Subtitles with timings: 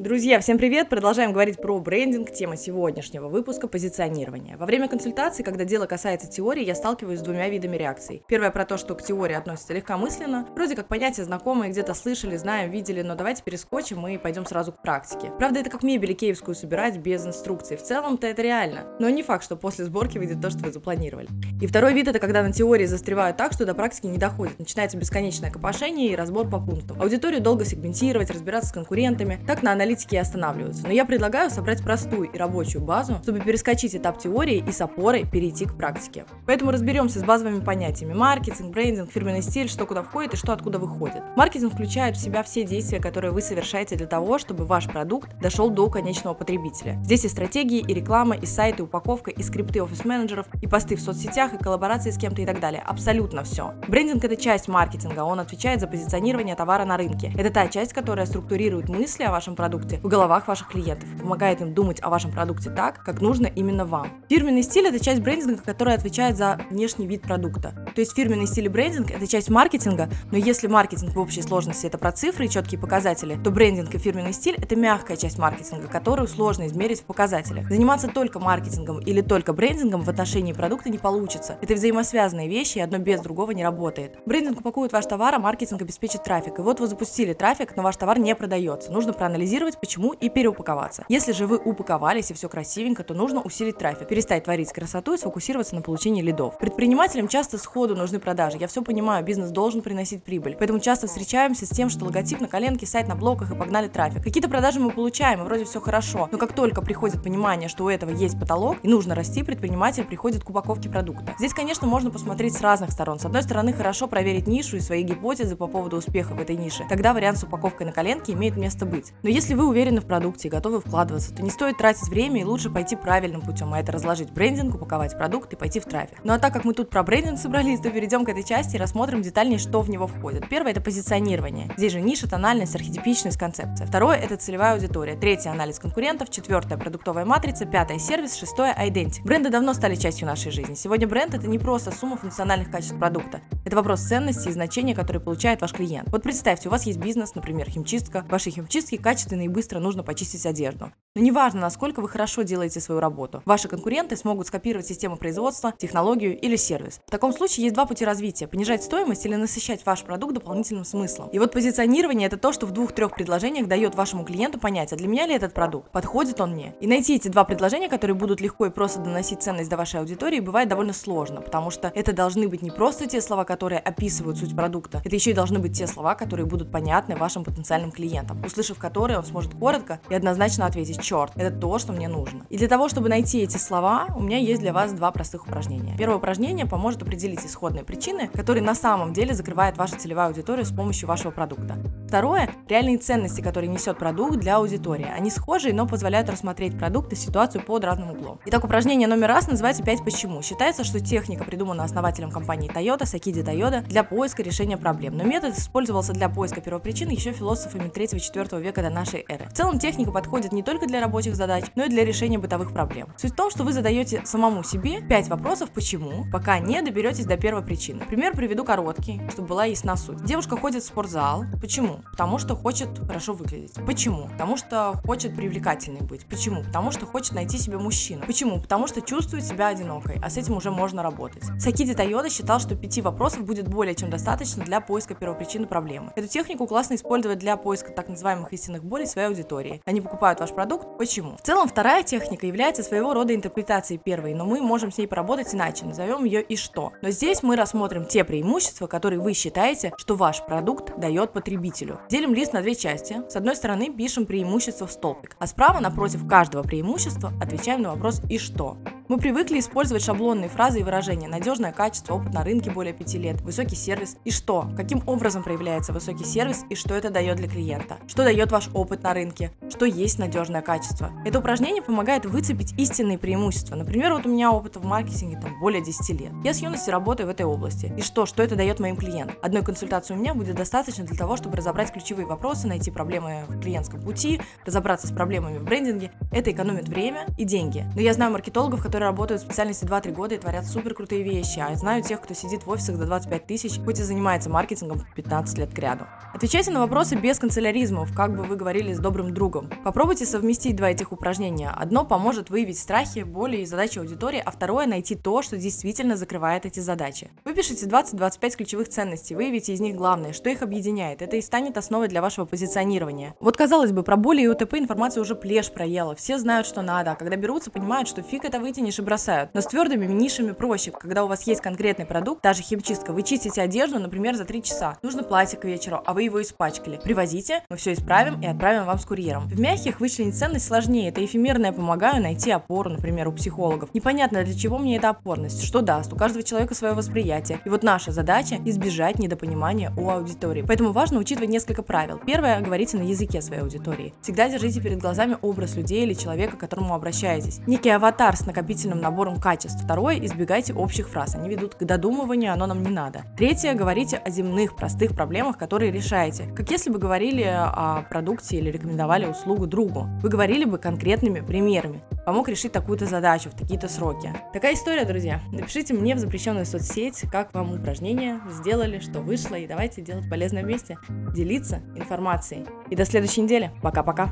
[0.00, 0.88] Друзья, всем привет!
[0.88, 2.30] Продолжаем говорить про брендинг.
[2.30, 4.56] Тема сегодняшнего выпуска– позиционирование.
[4.56, 8.22] Во время консультации, когда дело касается теории, я сталкиваюсь с двумя видами реакций.
[8.26, 10.48] Первое про то, что к теории относится легкомысленно.
[10.54, 14.80] Вроде как понятие знакомые, где-то слышали, знаем, видели, но давайте перескочим и пойдем сразу к
[14.80, 15.32] практике.
[15.36, 17.76] Правда, это как мебель киевскую собирать без инструкций.
[17.76, 18.86] В целом-то это реально.
[19.00, 21.28] Но не факт, что после сборки выйдет то, что вы запланировали.
[21.60, 24.58] И второй вид– это когда на теории застревают так, что до практики не доходит.
[24.58, 27.02] Начинается бесконечное копошение и разбор по пунктам.
[27.02, 29.38] Аудиторию долго сегментировать, разбираться с конкурентами.
[29.46, 30.86] Так на аналитики останавливаются.
[30.86, 35.26] Но я предлагаю собрать простую и рабочую базу, чтобы перескочить этап теории и с опорой
[35.26, 36.24] перейти к практике.
[36.46, 40.78] Поэтому разберемся с базовыми понятиями маркетинг, брендинг, фирменный стиль, что куда входит и что откуда
[40.78, 41.22] выходит.
[41.36, 45.70] Маркетинг включает в себя все действия, которые вы совершаете для того, чтобы ваш продукт дошел
[45.70, 47.00] до конечного потребителя.
[47.02, 51.00] Здесь и стратегии, и реклама, и сайты, и упаковка, и скрипты офис-менеджеров, и посты в
[51.00, 52.82] соцсетях, и коллаборации с кем-то и так далее.
[52.86, 53.74] Абсолютно все.
[53.88, 57.32] Брендинг это часть маркетинга, он отвечает за позиционирование товара на рынке.
[57.36, 61.74] Это та часть, которая структурирует мысли о вашем продукте в головах ваших клиентов, помогает им
[61.74, 64.08] думать о вашем продукте так, как нужно именно вам.
[64.28, 67.74] Фирменный стиль– это часть брендинга, которая отвечает за внешний вид продукта.
[67.94, 71.86] То есть фирменный стиль и брендинг– это часть маркетинга, но если маркетинг в общей сложности–
[71.88, 75.88] это про цифры и четкие показатели, то брендинг и фирменный стиль– это мягкая часть маркетинга,
[75.88, 77.68] которую сложно измерить в показателях.
[77.68, 81.56] Заниматься только маркетингом или только брендингом в отношении продукта не получится.
[81.60, 84.18] Это взаимосвязанные вещи, и одно без другого не работает.
[84.26, 86.58] Брендинг упакует ваш товар, а маркетинг обеспечит трафик.
[86.58, 88.92] И вот вы запустили трафик, но ваш товар не продается.
[88.92, 91.04] Нужно проанализировать, почему почему и переупаковаться.
[91.08, 95.18] Если же вы упаковались и все красивенько, то нужно усилить трафик, перестать творить красоту и
[95.18, 96.56] сфокусироваться на получении лидов.
[96.58, 98.56] Предпринимателям часто сходу нужны продажи.
[98.58, 100.56] Я все понимаю, бизнес должен приносить прибыль.
[100.58, 104.22] Поэтому часто встречаемся с тем, что логотип на коленке, сайт на блоках и погнали трафик.
[104.22, 106.28] Какие-то продажи мы получаем, и вроде все хорошо.
[106.30, 110.44] Но как только приходит понимание, что у этого есть потолок и нужно расти, предприниматель приходит
[110.44, 111.34] к упаковке продукта.
[111.38, 113.18] Здесь, конечно, можно посмотреть с разных сторон.
[113.18, 116.84] С одной стороны, хорошо проверить нишу и свои гипотезы по поводу успеха в этой нише.
[116.88, 119.12] Тогда вариант с упаковкой на коленке имеет место быть.
[119.22, 122.40] Но если вы уверены уверены в продукте и готовы вкладываться, то не стоит тратить время
[122.40, 126.18] и лучше пойти правильным путем, а это разложить брендинг, упаковать продукт и пойти в трафик.
[126.22, 128.78] Ну а так как мы тут про брендинг собрались, то перейдем к этой части и
[128.78, 130.48] рассмотрим детальнее, что в него входит.
[130.48, 131.70] Первое это позиционирование.
[131.76, 133.86] Здесь же ниша, тональность, архетипичность, концепция.
[133.86, 135.16] Второе это целевая аудитория.
[135.16, 136.30] Третье анализ конкурентов.
[136.30, 137.66] Четвертое продуктовая матрица.
[137.66, 138.36] Пятое сервис.
[138.36, 139.24] Шестое идентик.
[139.24, 140.74] Бренды давно стали частью нашей жизни.
[140.74, 143.40] Сегодня бренд это не просто сумма функциональных качеств продукта.
[143.70, 146.08] Это вопрос ценности и значения, которые получает ваш клиент.
[146.10, 148.26] Вот представьте, у вас есть бизнес, например, химчистка.
[148.28, 150.90] Ваши химчистки качественно и быстро нужно почистить одежду.
[151.16, 156.38] Но неважно, насколько вы хорошо делаете свою работу, ваши конкуренты смогут скопировать систему производства, технологию
[156.38, 157.00] или сервис.
[157.04, 161.28] В таком случае есть два пути развития– понижать стоимость или насыщать ваш продукт дополнительным смыслом.
[161.30, 165.08] И вот позиционирование– это то, что в двух-трех предложениях дает вашему клиенту понять, а для
[165.08, 166.76] меня ли этот продукт, подходит он мне.
[166.80, 170.38] И найти эти два предложения, которые будут легко и просто доносить ценность до вашей аудитории,
[170.38, 174.54] бывает довольно сложно, потому что это должны быть не просто те слова, которые описывают суть
[174.54, 178.78] продукта, это еще и должны быть те слова, которые будут понятны вашим потенциальным клиентам, услышав
[178.78, 182.44] которые он сможет коротко и однозначно ответить «Черт, это то, что мне нужно».
[182.48, 185.94] И для того, чтобы найти эти слова, у меня есть для вас два простых упражнения.
[185.96, 190.72] Первое упражнение поможет определить исходные причины, которые на самом деле закрывает ваша целевая аудитория с
[190.72, 191.76] помощью вашего продукта.
[192.08, 195.06] Второе– реальные ценности, которые несет продукт для аудитории.
[195.16, 198.40] Они схожие, но позволяют рассмотреть продукт и ситуацию под разным углом.
[198.46, 200.42] Итак, упражнение номер раз называется «5 почему».
[200.42, 205.16] Считается, что техника придумана основателем компании Toyota, Сакиди Toyota, для поиска решения проблем.
[205.16, 209.46] Но метод использовался для поиска первопричин еще философами 3-4 века до нашей эры.
[209.48, 213.08] В целом, техника подходит не только для рабочих задач, но и для решения бытовых проблем.
[213.16, 217.36] Суть в том, что вы задаете самому себе 5 вопросов «почему», пока не доберетесь до
[217.36, 218.04] первой причины.
[218.04, 220.24] Пример приведу короткий, чтобы была ясна суть.
[220.24, 221.44] Девушка ходит в спортзал.
[221.60, 222.00] Почему?
[222.10, 223.74] Потому что хочет хорошо выглядеть.
[223.86, 224.28] Почему?
[224.28, 226.26] Потому что хочет привлекательной быть.
[226.26, 226.62] Почему?
[226.62, 228.24] Потому что хочет найти себе мужчину.
[228.26, 228.60] Почему?
[228.60, 231.44] Потому что чувствует себя одинокой, а с этим уже можно работать.
[231.58, 236.12] Сакиди Тойода считал, что пяти вопросов будет более чем достаточно для поиска первопричины проблемы.
[236.16, 239.80] Эту технику классно использовать для поиска так называемых истинных болей своей аудитории.
[239.84, 240.79] Они покупают ваш продукт.
[240.98, 241.36] Почему?
[241.36, 245.54] В целом, вторая техника является своего рода интерпретацией первой, но мы можем с ней поработать
[245.54, 246.92] иначе, назовем ее и что.
[247.02, 252.00] Но здесь мы рассмотрим те преимущества, которые вы считаете, что ваш продукт дает потребителю.
[252.08, 253.22] Делим лист на две части.
[253.28, 258.20] С одной стороны пишем преимущества в столбик, а справа напротив каждого преимущества отвечаем на вопрос
[258.28, 258.76] «и что?».
[259.10, 261.26] Мы привыкли использовать шаблонные фразы и выражения.
[261.26, 264.16] Надежное качество, опыт на рынке более 5 лет, высокий сервис.
[264.24, 264.70] И что?
[264.76, 267.96] Каким образом проявляется высокий сервис и что это дает для клиента?
[268.06, 269.50] Что дает ваш опыт на рынке?
[269.68, 271.10] Что есть надежное качество?
[271.24, 273.74] Это упражнение помогает выцепить истинные преимущества.
[273.74, 276.30] Например, вот у меня опыт в маркетинге там более 10 лет.
[276.44, 277.92] Я с юности работаю в этой области.
[277.98, 278.26] И что?
[278.26, 279.34] Что это дает моим клиентам?
[279.42, 283.60] Одной консультации у меня будет достаточно для того, чтобы разобрать ключевые вопросы, найти проблемы в
[283.60, 286.12] клиентском пути, разобраться с проблемами в брендинге.
[286.30, 287.84] Это экономит время и деньги.
[287.96, 291.58] Но я знаю маркетологов, которые работают в специальности 2-3 года и творят супер крутые вещи.
[291.58, 295.02] А я знаю тех, кто сидит в офисах за 25 тысяч, хоть и занимается маркетингом
[295.14, 296.06] 15 лет к ряду.
[296.34, 299.70] Отвечайте на вопросы без канцеляризмов, как бы вы говорили с добрым другом.
[299.84, 301.70] Попробуйте совместить два этих упражнения.
[301.70, 306.66] Одно поможет выявить страхи, боли и задачи аудитории, а второе найти то, что действительно закрывает
[306.66, 307.30] эти задачи.
[307.44, 311.22] Выпишите 20-25 ключевых ценностей, выявите из них главное, что их объединяет.
[311.22, 313.34] Это и станет основой для вашего позиционирования.
[313.40, 316.14] Вот казалось бы, про боли и УТП информация уже плешь проела.
[316.14, 319.50] Все знают, что надо, а когда берутся, понимают, что фиг это вытянешь и бросают.
[319.54, 320.90] Но с твердыми нишами проще.
[320.90, 324.98] Когда у вас есть конкретный продукт, даже химчистка, вы чистите одежду, например, за 3 часа.
[325.02, 327.00] Нужно платье к вечеру, а вы его испачкали.
[327.02, 329.46] Привозите, мы все исправим и отправим вам с курьером.
[329.48, 331.08] В мягких вычленить ценность сложнее.
[331.08, 333.94] Это эфемерное помогаю найти опору, например, у психологов.
[333.94, 336.12] Непонятно, для чего мне эта опорность, что даст.
[336.12, 337.60] У каждого человека свое восприятие.
[337.64, 340.64] И вот наша задача избежать недопонимания у аудитории.
[340.66, 342.20] Поэтому важно учитывать несколько правил.
[342.24, 344.14] Первое, говорите на языке своей аудитории.
[344.22, 347.60] Всегда держите перед глазами образ людей или человека, к которому обращаетесь.
[347.66, 349.82] Некий аватар с накопительным набором качеств.
[349.82, 351.34] Второе, избегайте общих фраз.
[351.34, 353.22] Они ведут к додумыванию, оно нам не надо.
[353.36, 356.44] Третье, говорите о земных, простых проблемах, которые решаете.
[356.56, 360.08] Как если бы говорили о продукте или рекомендовали услугу другу.
[360.22, 362.00] Вы говорили бы конкретными примерами.
[362.24, 364.32] Помог решить такую-то задачу в такие-то сроки.
[364.52, 365.40] Такая история, друзья.
[365.52, 370.62] Напишите мне в запрещенную соцсеть, как вам упражнение сделали, что вышло, и давайте делать полезное
[370.62, 370.98] вместе,
[371.34, 372.66] делиться информацией.
[372.88, 373.70] И до следующей недели.
[373.82, 374.30] Пока-пока.